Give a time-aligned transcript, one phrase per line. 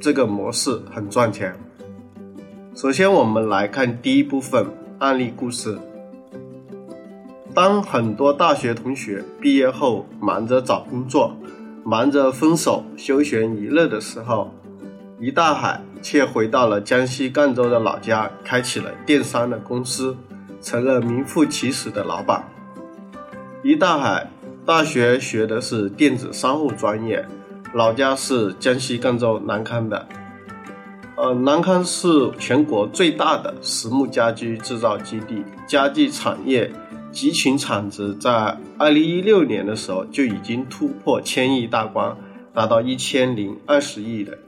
[0.00, 1.54] 这个模式很赚钱。
[2.74, 4.66] 首先，我们来看第一部分
[5.00, 5.76] 案例故事。
[7.52, 11.36] 当很多大学同学毕业后忙着找工作、
[11.84, 14.52] 忙着分手、休闲娱乐的时候，
[15.18, 20.16] 于大海却回到了江西赣州的老家，开启了电商的公司，
[20.60, 22.44] 成了名副其实的老板。
[23.64, 24.30] 于大海
[24.64, 27.26] 大学学的是电子商务专业。
[27.74, 30.08] 老家是江西赣州南康的，
[31.16, 36.72] 呃，南康是全国最大的实木家居制造基地，家具产业
[37.12, 42.16] 集群产值在二零一六年的时候就已经突破千亿大关，
[42.54, 44.38] 达到一千零二十亿的。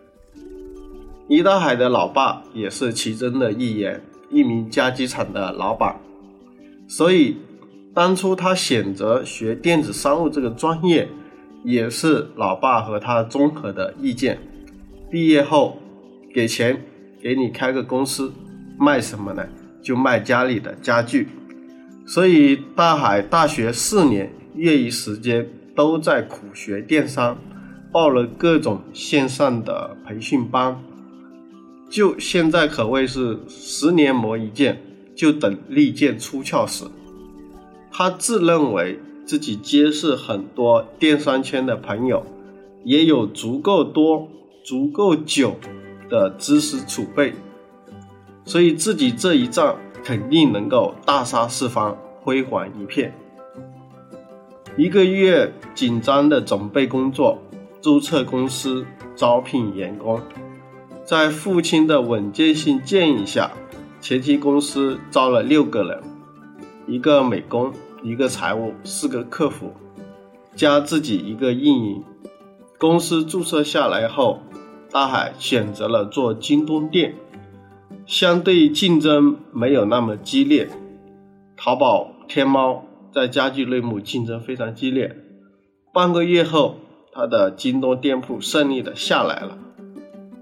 [1.28, 6.00] 倪大海的老爸也是其中的一员，一名家具厂的老板，
[6.88, 7.36] 所以
[7.94, 11.06] 当初他选择学电子商务这个专业。
[11.62, 14.38] 也是老爸和他综合的意见。
[15.10, 15.78] 毕业后
[16.32, 16.84] 给钱
[17.20, 18.32] 给你开个公司，
[18.78, 19.46] 卖什么呢？
[19.82, 21.28] 就卖家里的家具。
[22.06, 27.36] 所以大海大学四年业余时间都在苦学电商，
[27.92, 30.80] 报了各种线上的培训班。
[31.88, 34.80] 就现在可谓是十年磨一剑，
[35.14, 36.84] 就等利剑出鞘时。
[37.90, 38.98] 他自认为。
[39.30, 42.26] 自己结识很多电商圈的朋友，
[42.82, 44.26] 也有足够多、
[44.64, 45.54] 足够久
[46.08, 47.34] 的知识储备，
[48.44, 53.14] 所以自己这一仗肯定能够大杀四方、辉煌一片。
[54.76, 57.38] 一个月紧张的准备工作，
[57.80, 60.20] 注册公司、招聘员工，
[61.04, 63.52] 在父亲的稳健性建议下，
[64.00, 66.02] 前期公司招了六个人，
[66.88, 67.72] 一个美工。
[68.02, 69.72] 一个财务，四个客服，
[70.54, 72.02] 加自己一个运营。
[72.78, 74.40] 公司注册下来后，
[74.90, 77.14] 大海选择了做京东店，
[78.06, 80.70] 相对竞争没有那么激烈。
[81.58, 85.14] 淘宝、天猫在家具类目竞争非常激烈。
[85.92, 86.76] 半个月后，
[87.12, 89.58] 他的京东店铺顺利的下来了，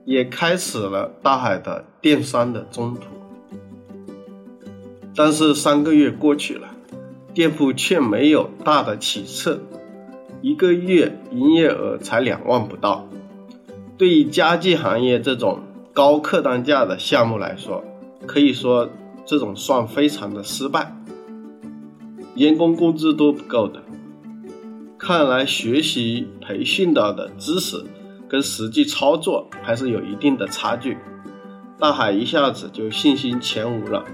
[0.04, 3.02] 也开始了大海的电商的中途。
[5.16, 6.68] 但是三个月过去了。
[7.34, 9.60] 店铺却没有大的起色，
[10.40, 13.08] 一个月营业额才两万不到。
[13.96, 15.60] 对于家具行业这种
[15.92, 17.84] 高客单价的项目来说，
[18.26, 18.88] 可以说
[19.24, 20.96] 这种算非常的失败，
[22.34, 23.82] 员工工资都不够的。
[24.98, 27.84] 看来学习培训到的知识
[28.28, 30.98] 跟实际操作还是有一定的差距。
[31.78, 34.04] 大海一下子就信心全无了。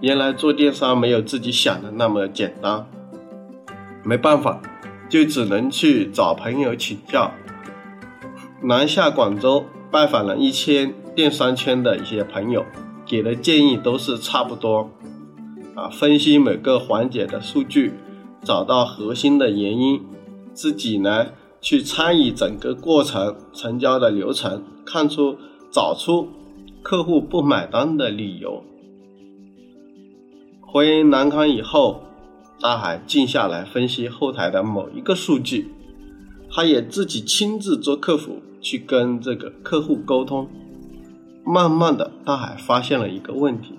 [0.00, 2.86] 原来做电商没有自己想的那么简单，
[4.04, 4.60] 没办法，
[5.08, 7.32] 就只能去找朋友请教。
[8.62, 12.64] 南下广州拜访了一千电商圈的一些朋友，
[13.04, 14.90] 给的建议都是差不多。
[15.74, 17.92] 啊，分析每个环节的数据，
[18.44, 20.00] 找到核心的原因，
[20.52, 21.26] 自己呢
[21.60, 25.36] 去参与整个过程成交的流程，看出
[25.72, 26.28] 找出
[26.82, 28.62] 客户不买单的理由。
[30.70, 32.02] 回南康以后，
[32.60, 35.72] 大海静下来分析后台的某一个数据，
[36.50, 40.46] 他也自己亲自做客服去跟这个客户沟通。
[41.42, 43.78] 慢慢的，大海发现了一个问题：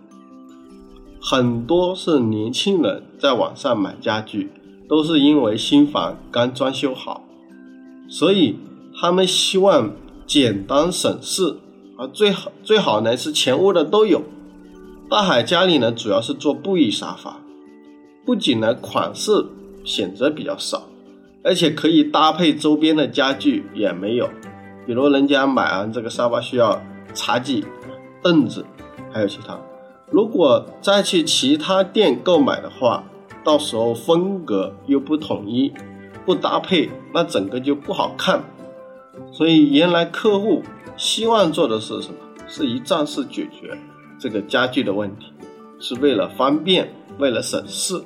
[1.22, 4.50] 很多是年轻人在网上买家具，
[4.88, 7.24] 都是因为新房刚装修好，
[8.10, 8.58] 所以
[9.00, 9.92] 他们希望
[10.26, 11.56] 简单省事，
[11.98, 14.24] 啊，最好最好呢是全屋的都有。
[15.10, 17.40] 大海家里呢，主要是做布艺沙发，
[18.24, 19.44] 不仅呢款式
[19.84, 20.84] 选择比较少，
[21.44, 24.30] 而且可以搭配周边的家具也没有。
[24.86, 26.80] 比如人家买完这个沙发需要
[27.16, 27.66] 茶几、
[28.22, 28.64] 凳子，
[29.12, 29.60] 还有其他。
[30.12, 33.04] 如果再去其他店购买的话，
[33.44, 35.74] 到时候风格又不统一、
[36.24, 38.44] 不搭配，那整个就不好看。
[39.32, 40.62] 所以原来客户
[40.96, 42.16] 希望做的是什么？
[42.48, 43.76] 是一站式解决。
[44.20, 45.34] 这个家具的问题
[45.80, 48.02] 是为了方便，为了省事。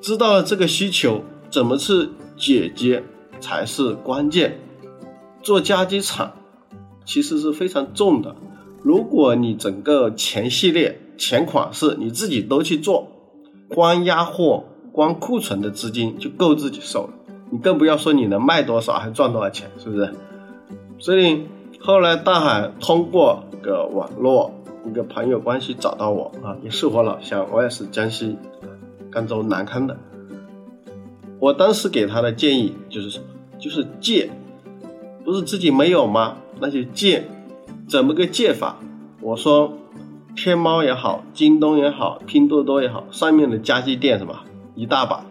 [0.00, 3.02] 知道了这个需求，怎么去解决
[3.40, 4.58] 才是关键。
[5.42, 6.34] 做家居厂，
[7.04, 8.36] 其实是非常重的。
[8.82, 13.08] 如果你整个前系列前款式你自己都去做，
[13.68, 17.14] 光压货、光库存的资金就够自己受了，
[17.50, 20.12] 你更不要说你能卖多少还赚多少钱，是不是？
[20.98, 21.46] 所以
[21.80, 24.52] 后来大海通过个网络
[24.86, 28.36] 一个朋友关系找到我啊，也是我老乡，我也是江西
[29.10, 29.96] 赣州南康的。
[31.38, 33.24] 我当时给他的建议就是什么？
[33.58, 34.30] 就是借，
[35.24, 36.36] 不是自己没有吗？
[36.60, 37.24] 那就借，
[37.88, 38.76] 怎么个借法？
[39.20, 39.72] 我说，
[40.34, 44.40] 天猫也好，京东也好，拼多多也好，上面的家具店什么
[44.74, 45.24] 一大把，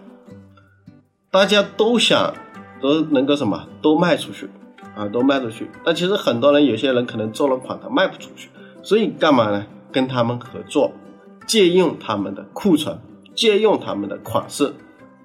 [1.31, 2.33] 大家都想
[2.81, 4.49] 都能够什么都卖出去
[4.95, 5.69] 啊，都卖出去。
[5.83, 8.49] 但其实很多人，有些人可能做了款，他卖不出去，
[8.81, 9.65] 所以干嘛呢？
[9.91, 10.91] 跟他们合作，
[11.47, 12.99] 借用他们的库存，
[13.33, 14.73] 借用他们的款式。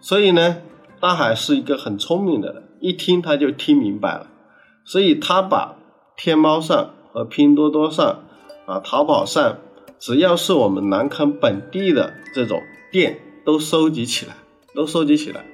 [0.00, 0.58] 所以呢，
[1.00, 2.64] 大海是一个很聪明的人。
[2.80, 4.28] 一听他就听明白了，
[4.84, 5.76] 所以他把
[6.16, 8.20] 天猫上和拼多多上
[8.64, 9.58] 啊、淘宝上，
[9.98, 14.34] 只要是我们南康本地的这种店都收集起来，
[14.74, 15.44] 都收集起来。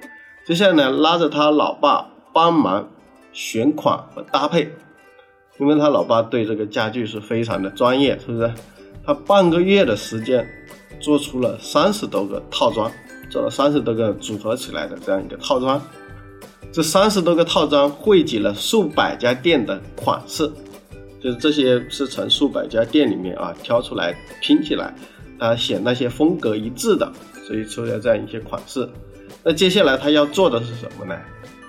[0.47, 2.91] 接下来呢拉着他老爸帮忙
[3.37, 4.67] 选款和搭配，
[5.61, 8.51] 因为他老爸对这个家具是非常的专业，是不是？
[9.05, 10.49] 他半个月的时间
[10.99, 12.91] 做出了三十多个套装，
[13.29, 15.79] 做了三十多个组合起来的这样一个套装。
[16.73, 20.51] 这三十多个套装汇集了数百家店的款式，
[21.23, 24.95] 就是这些是从数百家店里面啊挑出来拼起来，
[25.39, 27.13] 啊选那些风格一致的，
[27.47, 28.89] 所以出了这样一些款式。
[29.45, 31.15] 那接下来他要做的是什么呢？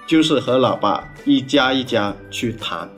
[0.07, 2.89] 就是和老爸一家一家去谈。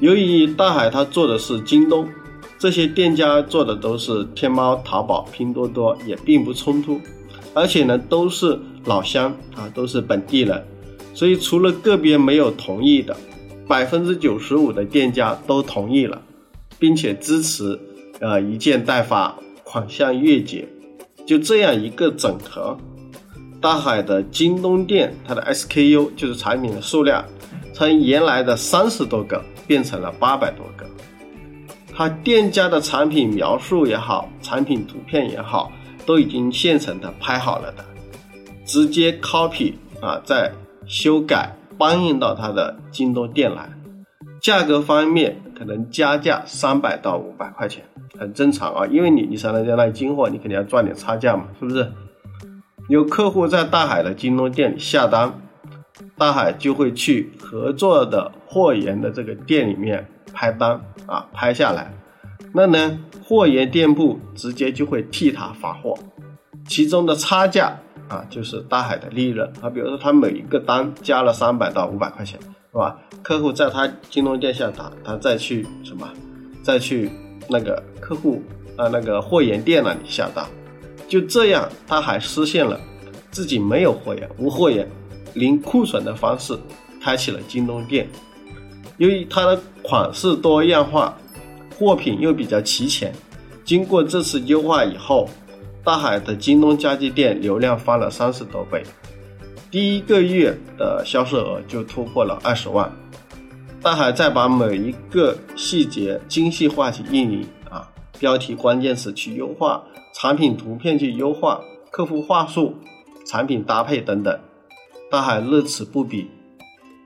[0.00, 2.08] 由于大海他做的是京东，
[2.58, 7.00] 这些店家做的都是天猫、淘宝、拼多多，也并不冲突，
[7.54, 8.58] 而且呢都是。
[8.86, 10.64] 老乡啊，都是本地人，
[11.12, 13.14] 所以除了个别没有同意的，
[13.68, 16.22] 百分之九十五的店家都同意了，
[16.78, 17.78] 并且支持，
[18.20, 20.66] 呃，一件代发，款项月结，
[21.26, 22.74] 就这样一个整合，
[23.60, 27.22] 大海的京东店它的 SKU 就是产品的数量，
[27.74, 30.86] 从原来的三十多个变成了八百多个，
[31.94, 35.70] 它店家的产品描述也好，产品图片也好，
[36.06, 37.84] 都已经现成的拍好了的。
[38.64, 40.50] 直接 copy 啊，再
[40.86, 43.68] 修改搬运到他的京东店来，
[44.40, 47.84] 价格方面可能加价三百到五百块钱，
[48.18, 51.92] 很正常啊，因为你你上人家那里进货，你肯定要赚点差价嘛，是不是？
[52.90, 55.32] 有客户在大海的京东店里下单，
[56.18, 61.94] 大海就会去合作的货源的这个店里面拍单啊，拍下来，
[62.52, 65.96] 那呢，货源店铺直接就会替他发货，
[66.66, 67.78] 其中的差价。
[68.08, 72.40] 啊，就是大海的利润啊，比如说他每一个单加了三百到五百块钱，
[72.72, 72.98] 是吧？
[73.22, 76.08] 客户在他京东店下单，他再去什么，
[76.60, 77.08] 再去
[77.48, 78.42] 那个客户
[78.74, 80.44] 啊那个货源店那里下单，
[81.10, 82.80] 就这样，他还实现了
[83.32, 84.88] 自己没有货源、无货源、
[85.34, 86.56] 零库存的方式，
[87.02, 88.08] 开启了京东店。
[88.98, 91.18] 由于它的款式多样化，
[91.76, 93.12] 货品又比较齐全，
[93.64, 95.28] 经过这次优化以后。
[95.82, 98.84] 大海的京东家具店流量翻了三十多倍，
[99.70, 102.92] 第一个月的销售额就突破了二十万。
[103.80, 107.48] 大海再把每一个细节精细化去运营，
[108.20, 109.84] 标题关键词去优化，
[110.14, 112.76] 产品图片去优化，客户话术、
[113.26, 114.38] 产品搭配等等，
[115.10, 116.30] 大海乐此不疲。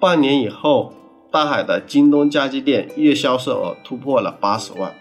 [0.01, 0.93] 半年以后，
[1.31, 4.93] 大海的京东家居店月销售额突破了八十万。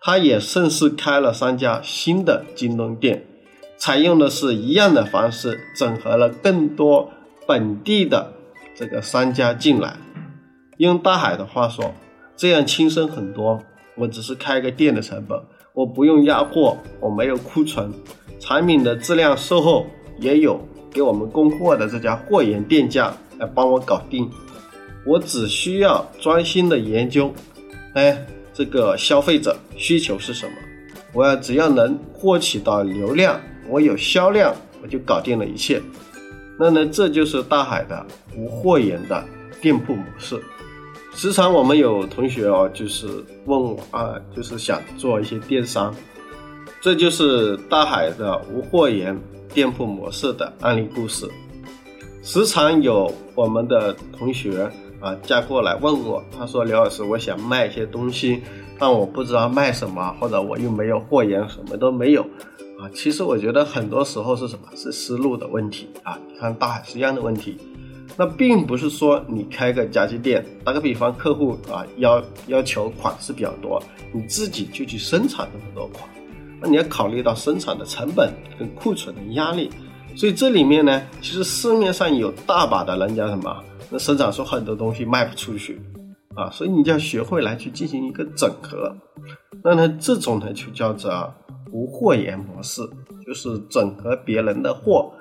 [0.00, 3.26] 他也顺势开了三家新的京东店，
[3.76, 7.10] 采用的是一样的方式，整合了更多
[7.46, 8.32] 本地的
[8.76, 9.96] 这个商家进来。
[10.76, 11.92] 用大海的话说，
[12.36, 13.62] 这样轻松很多。
[13.96, 15.40] 我只是开个店的成本，
[15.72, 17.92] 我不用压货，我没有库存，
[18.38, 19.86] 产品的质量售后
[20.18, 20.60] 也有
[20.90, 24.30] 给我们供货的这家货源店家来帮我搞定。
[25.06, 27.32] 我只需要专心的研究，
[27.94, 28.26] 哎。
[28.56, 30.52] 这个消费者需求是什么？
[31.12, 35.82] 我要只要能获取到流量，我有销量，我就搞定了一切。
[36.56, 39.24] 那呢，这就是大海的无货源的
[39.60, 40.40] 店铺模式。
[41.14, 43.06] 时常我们有同学哦，就是
[43.46, 45.94] 问我啊，就是想做一些电商，
[46.80, 49.18] 这就是大海的无货源
[49.54, 51.26] 店铺模式的案例故事。
[52.22, 54.70] 时常有我们的同学。
[55.00, 58.40] 啊，加过来问我，他说刘老师，我想卖一些东西，
[58.78, 62.22] 但我不知道卖什么，或者我又没有货源，什么都没有。
[62.80, 64.68] 啊，其实我觉得很多时候是什么？
[64.74, 66.18] 是思路的问题啊。
[66.26, 67.58] 你看大海是一样的问题，
[68.16, 76.08] 那并不是说你开个家具店，打个比方，客户啊要要求款式比较多，你自己就去生产这么多款，
[76.60, 79.68] 那你要考虑到生产的成本跟库存的压力。
[80.14, 85.80] 所以这里面呢，其实市面上有大把的人家什么，那生产出很多东西卖不出去
[86.36, 88.96] 啊，所以你就要学会来去进行一个整合。
[89.64, 91.34] 那呢，这种呢就叫做
[91.72, 92.88] 无货源模式，
[93.26, 95.12] 就是整合别人的货，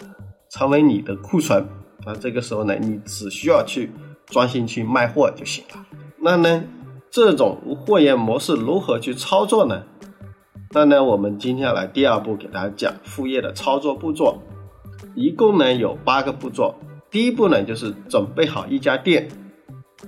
[0.52, 1.66] 成为你的库存。
[2.06, 3.92] 那这个时候呢，你只需要去
[4.26, 5.86] 专心去卖货就行了。
[6.20, 6.64] 那呢，
[7.12, 9.84] 这种无货源模式如何去操作呢？
[10.72, 14.42] 那呢，我们今天来第二步给大家讲副业的操作步骤。
[15.16, 16.74] 一共呢有八个步骤，
[17.12, 19.28] 第一步呢就是准备好一家店，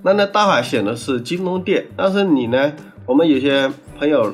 [0.02, 2.74] 那呢大海选的是京东店，但是你呢，
[3.06, 4.34] 我们有些朋友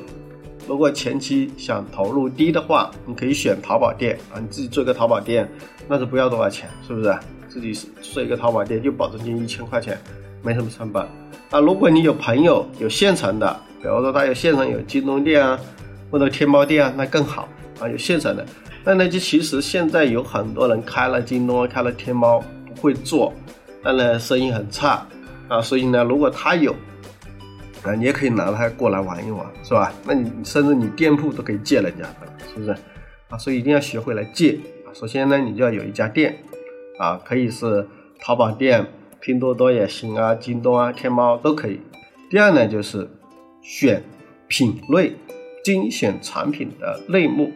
[0.66, 5.50] 如果前期想投入低的话，你可以选淘宝店啊，你自己做个淘宝店，
[5.88, 7.14] 那是不要多少钱，是不是？
[7.52, 9.98] 自己做一个淘宝店就保证金一千块钱，
[10.42, 11.06] 没什么成本。
[11.50, 15.60] 啊，如果你有朋友有现成的，比如说他有现成有京东店啊，
[16.10, 17.46] 或者天猫店啊，那更好
[17.78, 18.46] 啊，有现成的。
[18.84, 23.34] 那呢，就其实现在有很多人开了京东，开了天猫，不会做，
[23.84, 25.06] 但呢生意很差
[25.46, 25.60] 啊。
[25.60, 26.72] 所以呢，如果他有，
[27.82, 29.92] 啊，你也可以拿它过来玩一玩，是吧？
[30.06, 32.74] 那你甚至你店铺都可以借人家的，是不是？
[33.28, 34.88] 啊，所以一定要学会来借啊。
[34.94, 36.34] 首先呢，你就要有一家店
[37.02, 37.88] 啊，可以是
[38.20, 38.86] 淘宝店、
[39.20, 41.80] 拼多多也行啊，京东啊、天猫都可以。
[42.30, 43.10] 第二呢，就是
[43.60, 44.04] 选
[44.46, 45.16] 品类，
[45.64, 47.52] 精选产品的类目。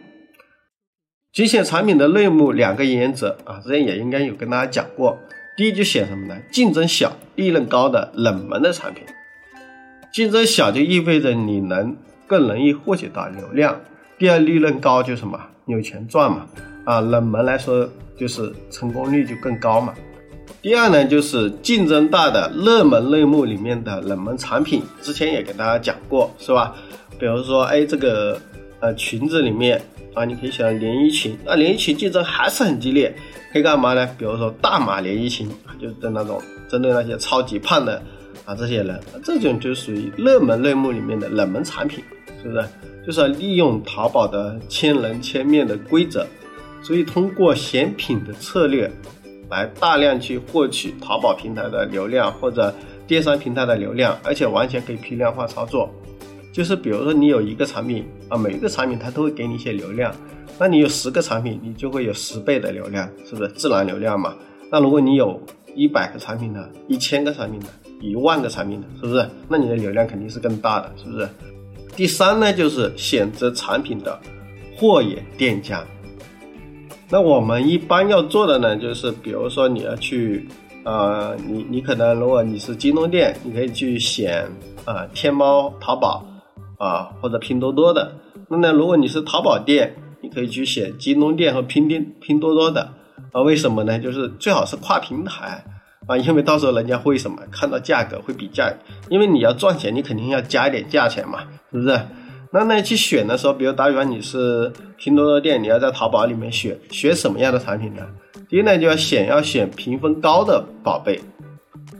[1.31, 5.17] 精选产品的类目两个原则啊，之前也应该有跟大家讲过。
[5.55, 6.35] 第一就选什么呢？
[6.51, 9.03] 竞争小、利润高的冷门的产品。
[10.11, 11.95] 竞争小就意味着你能
[12.27, 13.79] 更容易获取到流量。
[14.17, 15.39] 第二，利润高就什么？
[15.67, 16.47] 有钱赚嘛。
[16.85, 19.93] 啊，冷门来说就是成功率就更高嘛。
[20.61, 26.75] 第二呢，就是竞争大的热门类目里面的冷门产品，之前也给大家讲过，是吧？
[27.19, 28.41] 比如说，哎，这个
[28.79, 29.81] 呃裙子里面。
[30.13, 33.15] 啊，你可以选连衣裙，那连衣裙竞争还是很激烈，
[33.53, 34.03] 可以干嘛呢？
[34.17, 35.47] 比如说大码连衣裙，
[35.79, 38.01] 就是那种针对那些超级胖的
[38.43, 42.03] 啊这些人，这种就属于热门类目里面的冷门产品，
[42.41, 42.65] 是不是？
[43.05, 46.25] 就是要利用淘宝的千人千面的规则，
[46.81, 48.89] 所以通过选品的策略，
[49.49, 52.73] 来大量去获取淘宝平台的流量或者
[53.05, 55.89] 电商平台的流量，而且完全可以批量化操作。
[56.53, 60.13] 就是比如说你有一个产品啊，每一个产品它都会给你一些流量，
[60.57, 64.33] 那你有十个产品，你就会有十倍的流量，是不是自然流量嘛？
[64.71, 65.39] 那如果你有
[65.75, 67.67] 一百个产品呢，一千个产品呢，
[68.01, 69.29] 一万个产品呢，是不是？
[69.47, 71.29] 那你的流量肯定是更大的，是不是？
[71.95, 74.19] 第三呢，就是选择产品的
[74.75, 75.85] 货源店家。
[77.09, 80.47] 那我们一般要做的呢，就是比如说你要去，
[80.83, 84.45] 呃，你你可能如果你是京东店，你可以去选
[84.85, 86.25] 啊天猫、淘宝。
[86.79, 88.13] 啊，或者拼多多的，
[88.47, 88.71] 那呢？
[88.71, 92.87] 如果你是淘宝店，你可以去选京东店和拼店、拼多多的
[93.31, 93.41] 啊。
[93.41, 93.97] 为什么呢？
[93.97, 95.65] 就是最好是跨平台
[96.05, 98.71] 啊，因为到时候人家会什么看到价格会比价，
[99.09, 101.39] 因为你要赚钱，你肯定要加一点价钱嘛，
[101.71, 101.99] 是不是？
[102.57, 108.01] 那呢去选的时候，比如打比方你是拼多多店，你要在淘宝里面选选什么样的产品呢？
[108.49, 111.19] 第一呢就要选要选评分高的宝贝。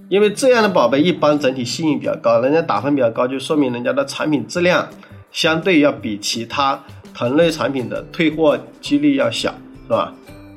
[0.10, 4.88] 因为这样的宝贝一般整体信誉比较高，人家打分比较高，就说明人家的产品质量
[5.32, 6.82] 相对要比其他
[7.14, 10.14] 同类产品的退货几率要小，是吧？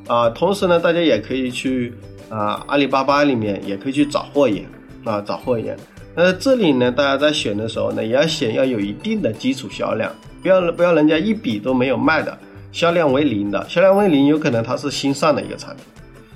[0.07, 1.93] 啊，同时呢，大家也可以去
[2.29, 4.65] 啊阿里巴巴里面也可以去找货源
[5.05, 5.77] 啊找货源。
[6.23, 12.37] 那这里呢，大家在选的时候呢，也要选要有一定的基础销量，不要不要人家一笔都没有卖的，
[12.73, 15.85] 销量为零的，销量为零有可能它是新上的一个产品。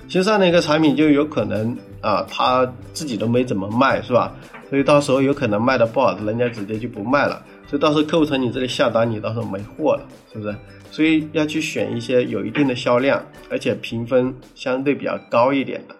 [0.08, 4.34] 新上的一个产品就有可能啊，他自己都没怎么卖，是吧？
[4.70, 7.42] 所以到时候有可能卖的不好，人家直接就不卖了。
[7.68, 10.56] 所以到时候客户从你这里下单，你到时候没货了，是不是？
[10.90, 15.94] 所以要去选一些有一定的销量，而且评分相对比较高一点的。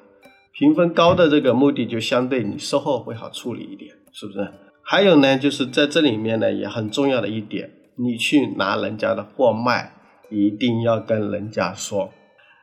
[0.56, 4.48] 评分高的这个目的就相对你售后会好处理一点，是不是？
[4.82, 9.92] 还有呢，就是在这里面呢也很重要的一点，你去拿人家的货卖，
[10.30, 12.10] 一定要跟人家说。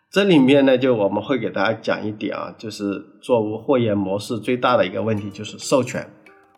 [0.09, 6.07] 这里面呢，就我们会给大家讲一点啊，就是做无货源模式最大的一个问题就是授权。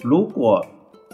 [0.03, 0.65] 如果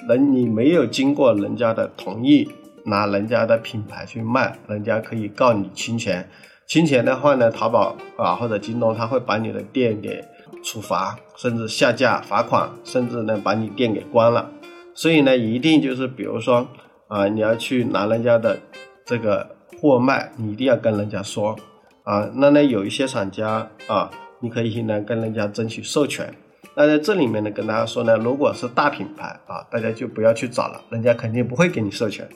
[0.08, 2.50] 人你没有经过人家的同意，
[2.86, 6.30] 拿人家的品牌去卖，人家可以告你侵权。
[6.70, 10.24] 侵权的话呢，淘宝啊或者京东他会把你的店给
[10.64, 14.52] 处罚，甚至下架、罚款，甚至呢把你店给关了。
[14.94, 16.68] 所以呢，一定就是比如说
[17.08, 18.60] 啊，你要去拿人家的
[19.04, 21.56] 这个货卖，你一定要跟人家说。
[22.04, 26.32] 啊，那呢有一些厂家啊，你可以呢跟人家争取授权。
[26.76, 32.30] 那在这里面呢，跟大家说呢，如果是大品牌啊，大家就不要去找了，人家肯定不会给你授权。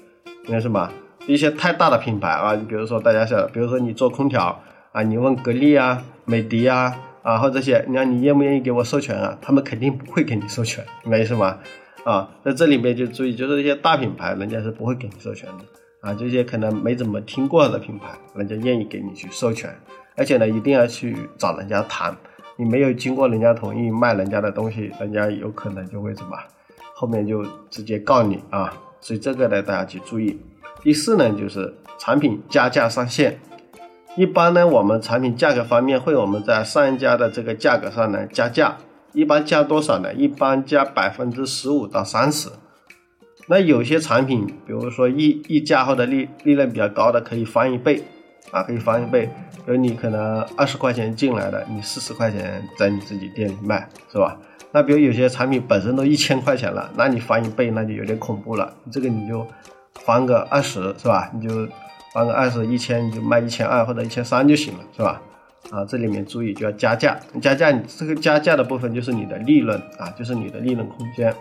[0.47, 0.89] 因为什么？
[1.25, 4.61] 一些太大的品牌啊，你比如说大家想，比如说你做空调
[4.91, 9.37] 啊，你问格力啊、美的啊啊或这些，你看你愿不愿意给我授权啊？
[9.41, 11.59] 他们肯定不会给你授权，明白意思吗？
[12.03, 15.63] 啊，在这里面就注意，就是一些大品牌，人家是不会给你授权的
[16.01, 16.13] 啊。
[16.13, 19.73] 这些可能没怎么听过的品牌，人家愿意给你去授权，
[20.17, 22.13] 而且呢，一定要去找人家谈。
[22.57, 26.37] 你没有经过人家同意卖人家的东西，人家有可能就会什么，
[26.93, 28.73] 后面就直接告你啊。
[28.99, 30.37] 所以这个呢，大家去注意。
[30.83, 33.39] 第四呢，就是产品加价上线。
[34.17, 38.77] 一般呢，我们产品价格方面会我们在上一家的这个价格上呢加价。
[39.13, 40.13] 一般加多少呢？
[40.13, 42.49] 一般加百分之十五到三十。
[43.47, 48.03] 那有些产品，比如说溢溢价后的利利润比较高的，可以翻一倍
[48.51, 49.29] 啊，可以翻一倍。
[49.65, 54.37] 比如你可能二十块钱进来的，你四十块钱在你自己店里卖，是吧？
[54.71, 58.73] 那比如有些产品本身都一千块钱了，那你翻一倍那就有点恐怖了。
[58.91, 59.45] 这个你就
[60.01, 61.29] 翻个二十，是吧？
[61.33, 61.67] 你就
[62.13, 65.21] 翻个二十，一千你就卖一千二或者一千三就行了，是吧？
[65.71, 71.33] 啊，这里面注意就要加价，加价你这个加价的部分就是你的利润啊，就是你的利润空间。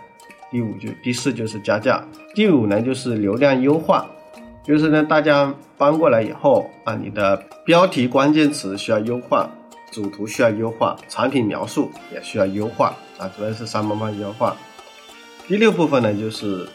[0.51, 4.05] 第五就第四就是加价，第五呢就是流量优化，
[4.63, 9.49] 就是呢大家搬过来以后啊，你的标题关键词需要优化。
[9.91, 14.57] 主图需要优化，产品描述也需要优化啊，主要是三方面优化。
[15.47, 16.67] 第六部分呢，就是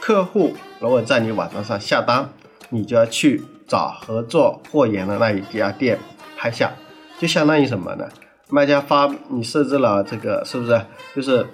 [0.00, 2.28] 客户如果在你网站上下单，
[2.70, 5.98] 你就要去找合作货源的那一家店
[6.36, 6.72] 拍下，
[7.18, 8.08] 就相当于什么呢？
[8.48, 10.80] 卖家发你设置了这个是不是？
[11.14, 11.46] 就是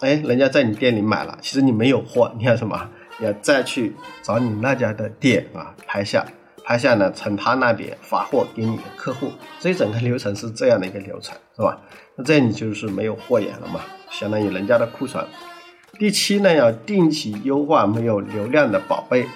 [0.00, 2.88] 哎，人家在你店里买了，其实你没有货，你要什么？
[3.18, 6.24] 你要再去找你那家的店啊拍下。
[6.64, 11.78] 拍下呢，从他那边发货给你的客户，这整个流程是这样的一个流程，是吧？
[12.14, 13.80] 那这样你就是没有货源了嘛，
[14.10, 15.24] 相当于人家的库存。
[15.98, 19.26] 第七呢，要定期优化没有流量的宝贝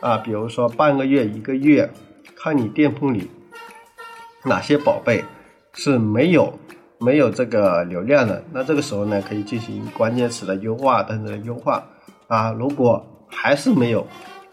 [0.00, 1.90] 啊，比如说半个月、一个月，
[2.36, 3.30] 看你店铺里
[4.44, 5.24] 哪些宝贝
[5.72, 6.58] 是没有
[6.98, 11.82] 没有这个流量的，那这个时候呢，可以进行关键词的优化等等优化
[12.28, 12.52] 啊。
[12.52, 14.06] 如果还是没有。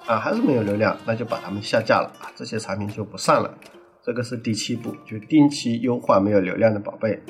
[0.06, 3.54] 啊，还是没有流量，那就把它们下架了啊，这些产品就不上了。
[4.02, 7.22] 这个是第七步，就定期优化没有流量的宝贝。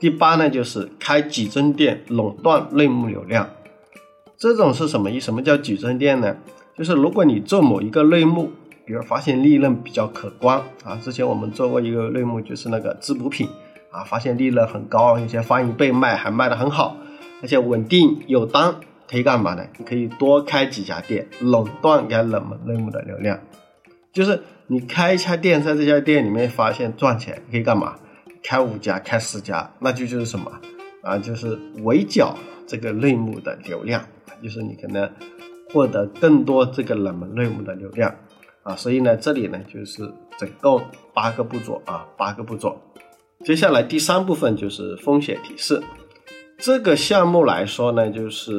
[0.00, 3.48] 第八呢，就是开几针店垄断类目流量。
[4.36, 5.26] 这种是什么意思？
[5.26, 6.36] 什么叫矩阵店呢？
[6.76, 8.50] 就是如果你做某一个类目，
[8.84, 13.48] 比如发现利润比较可观啊，之前我们做过一个类目，就是那个滋补品
[13.90, 16.96] 啊，发现利润很高，有些翻一倍卖，还卖得很好，
[17.42, 18.74] 而且稳定有单。
[19.06, 19.62] 可以干嘛呢？
[19.76, 23.38] 你可以多开几家店，垄断该冷门类目的流量。
[24.14, 27.96] 就是你开一家店，在这家店里面发现赚钱，可以干嘛？
[28.42, 30.50] 开五家、开十家，那就就是什么
[31.02, 31.18] 啊？
[31.18, 32.34] 就是围剿
[32.66, 34.02] 这个类目的流量，
[34.44, 35.10] 就是你可能
[35.72, 38.14] 获得更多这个冷门类目的流量
[38.62, 38.76] 啊。
[38.76, 42.78] 所以呢，这里呢就是总共八个步骤啊，八个步骤。
[43.44, 45.82] 接下来第三部分就是风险提示。
[46.58, 48.52] 这个项目来说呢，就是，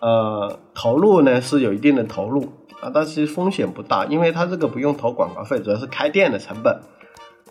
[0.00, 2.42] 呃，投入呢是有一定的投入
[2.80, 6.80] 啊，但是风险不大，因为它这个不用投广告费，主要是开店的成本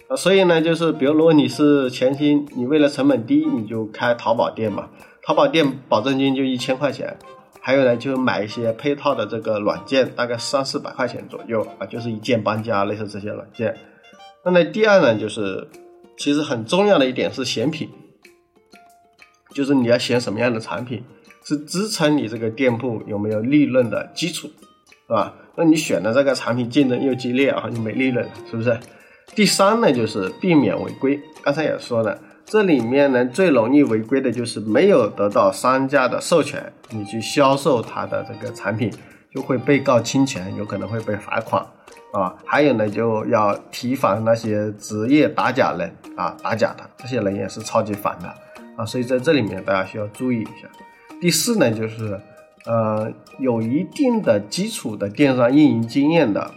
[0.10, 4.89] 啊，所以呢，就是比如如果你是前期你为了成本低，你就开淘宝店嘛，
[5.28, 7.18] 淘宝店保证金就一千块钱，
[7.60, 13.76] 还有呢就买一些配套的这个软件，大概三四百块钱左右啊，就是一键搬家类似这些软件。
[14.46, 15.68] 那么第二呢，就是
[16.18, 17.90] 其实很重要的一点是选品。
[19.54, 21.04] 就是你要选什么样的产品，
[21.44, 25.36] 是支撑你这个店铺有没有利润的基础，是吧？
[25.58, 28.80] 那你选的这个产品竞争又激烈啊，又没利润，是不是？
[29.36, 31.20] 第三呢，就是避免违规。
[31.42, 32.18] 刚才也说了，
[32.50, 38.90] 这里面呢最容易违规的就是没有得到商家的授权，你去销售他的这个产品，
[39.30, 41.62] 就会被告侵权，有可能会被罚款
[42.14, 42.34] 啊。
[42.46, 48.34] 还有呢，就要提防那些职业打假人啊，打假的这些人也是超级烦的。
[48.78, 50.70] 啊，所以在这里面大家需要注意一下。
[51.20, 52.18] 第四呢，就是
[52.66, 56.50] 呃有一定的基础的电商运营经验的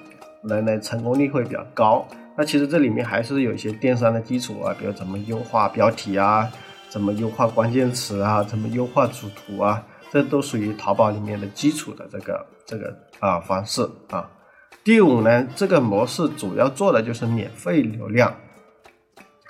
[0.45, 2.07] 人呢，成功率会比较高。
[2.41, 6.51] 那其实这里面还是有一些电商的基础啊，比如怎么优化标题啊，
[6.89, 14.27] 怎么优化关键词啊，怎么优化主图啊，这都属于淘宝里面的基础的这个这个啊方式啊。
[14.83, 18.35] 第五呢，这个模式主要做的就是免费流量，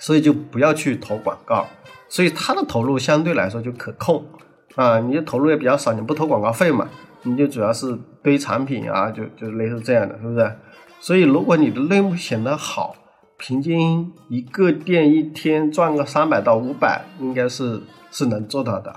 [0.00, 1.64] 所以就不要去投广告。
[2.08, 4.26] 所以它的投入相对来说就可控
[4.74, 6.88] 啊，你的投入也比较少，你不投广告费嘛，
[7.22, 10.52] 你就主要是堆产品啊，就就类似这样的，是不是？
[11.00, 12.94] 所以如果你的类目选得好，
[13.38, 18.94] 平均一个店一天赚个三百到五百，应该是是能做到的。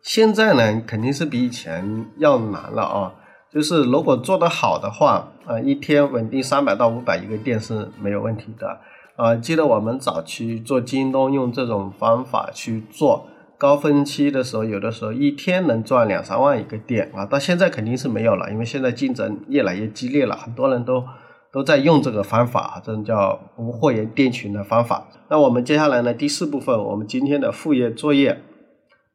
[0.00, 3.14] 现在呢，肯定是比以前要难了啊。
[3.52, 8.78] 就是如果做得好的话，啊，一天稳定三百到五百一个店是没有问题的。
[9.16, 13.26] 啊，记得我们早期做京东用这种方法去做，
[13.58, 17.26] 高峰期的时候，有的时候一天能赚两三万一个店啊。
[17.26, 21.04] 到现在肯定是没有了，因为现在竞争越来越激烈了，很多人都
[21.52, 25.08] 都在用这个方法，这种叫无货源店群的方法。
[25.28, 28.40] 那我们接下来呢，第四部分，我们今天的副业作业，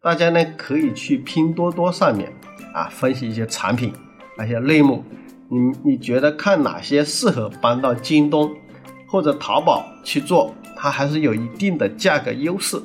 [0.02, 2.34] 大家呢可以去拼多多上面
[2.74, 3.94] 啊分析一些产品。
[4.38, 5.02] 那些类目，
[5.50, 8.52] 你你觉得看哪些适合搬到京东
[9.08, 12.78] 或者淘宝去做，它还是有一定的价格优势。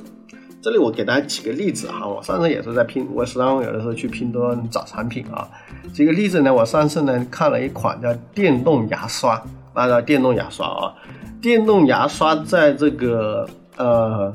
[0.63, 5.47] 这里我给大家举个例子哈，我上次也是在拼，我时常有的时候去拼多多找产品啊。
[5.91, 9.41] 举个例子呢，我上次呢看了一款叫电动牙刷，
[9.73, 10.93] 那叫电动牙刷啊，
[11.41, 14.31] 电动牙刷在这个呃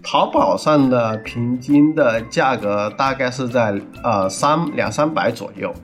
[0.00, 5.74] 淘宝上的平均的价格大概是在呃三两三百左右。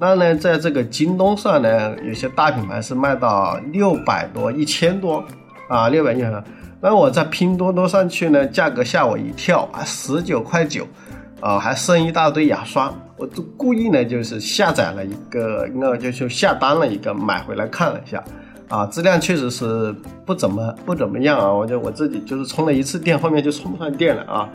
[0.00, 5.22] 那呢，在这个京东上呢，有些大品牌是卖到六百多、一千多
[5.68, 6.44] 啊，六百一千。
[6.80, 10.86] 那我在拼多多上去呢，价格吓我一跳啊，十九块九，
[11.40, 12.92] 啊，还剩一大堆牙刷。
[13.16, 18.22] 我就故意呢，就是下载了一个，应该就是下单了一个，买回来看了一下，
[18.68, 19.92] 啊，质量确实是
[20.24, 21.52] 不怎么不怎么样啊。
[21.52, 24.48] 我就我自己就是充了一次电，后面就充不上电了啊。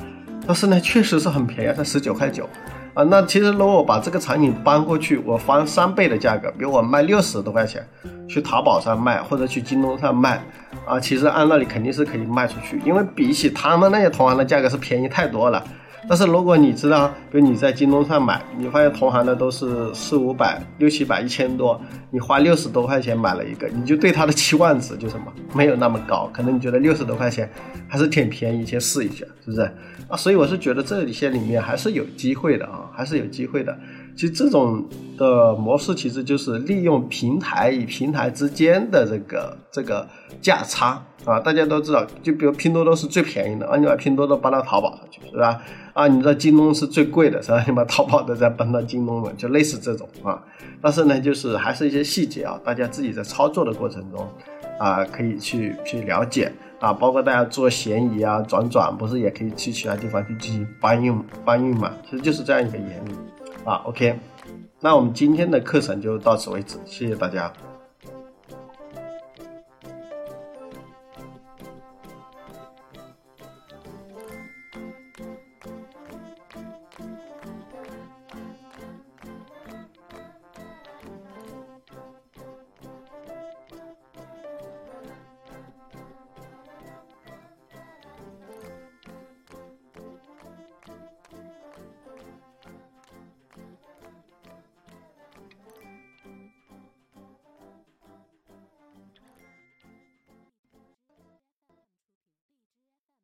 [0.48, 2.48] 但是呢，确实是很便宜，才十九块九。
[2.94, 7.84] 啊，那其实如果把这个产品搬过去，我翻三倍的价格，比如我卖六十多块钱，
[8.28, 10.44] 去淘宝上卖或者去京东上卖，
[10.86, 15.64] 啊，其实按道理肯定是可以卖出去，因为比起他们那些同行的价格是便宜太多了。
[16.08, 21.80] 但是如果你知道，比如你在京东上买，你发现同行的都是四五百、六七百、一千多，
[22.12, 27.50] 你花六十多块钱买了一个，你就对它的期望值就什么没有那么高，可能你觉得六十多块钱
[27.88, 29.62] 还是挺便宜，先试一下，是不是？
[30.10, 33.78] 啊，所以我是觉得这些里面还是有机会的啊，还是有机会的。
[34.16, 34.86] 其实这种
[35.18, 40.08] 的模式其实就是利用平台与平台之间的这个这个
[40.42, 45.62] 价差啊，大家都知道，就比如拼多多是最便宜的啊，你把拼多多搬到淘宝上去，是吧？
[45.94, 47.64] 啊，你知道京东是最贵的，是吧？
[47.66, 50.42] 你把淘宝的再搬到京东嘛，就类似这种啊。
[50.82, 54.28] 但是呢，就是还是一些细节啊，大家自己在操作的过程中
[54.80, 61.94] 啊，可以去去了解啊，包括大家做闲鱼啊、转转，不是也可以去其他地方去进行搬运搬运嘛？
[62.04, 63.12] 其实就是这样一个原理
[63.66, 63.82] 啊。
[63.86, 64.20] OK，
[64.80, 67.52] 那我们今天的课程就到此为止，谢谢大家。